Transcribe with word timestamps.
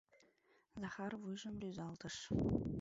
—Захар 0.81 1.13
вуйжым 1.21 1.55
рӱзалтыш. 1.61 2.15